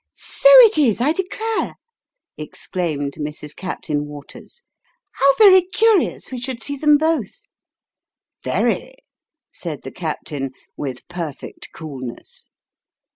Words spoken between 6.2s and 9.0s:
we should see them both!"" Very,"